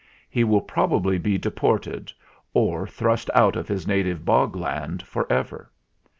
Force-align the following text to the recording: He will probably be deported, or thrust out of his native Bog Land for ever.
He 0.31 0.43
will 0.43 0.61
probably 0.61 1.19
be 1.19 1.37
deported, 1.37 2.11
or 2.55 2.87
thrust 2.87 3.29
out 3.35 3.55
of 3.55 3.67
his 3.67 3.85
native 3.85 4.25
Bog 4.25 4.55
Land 4.55 5.03
for 5.03 5.31
ever. 5.31 5.69